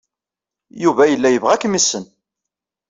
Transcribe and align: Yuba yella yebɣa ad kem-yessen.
Yuba 0.83 1.03
yella 1.07 1.29
yebɣa 1.31 1.51
ad 1.55 1.59
kem-yessen. 1.61 2.05